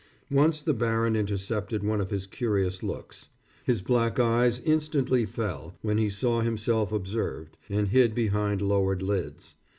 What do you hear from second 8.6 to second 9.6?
lowered lids.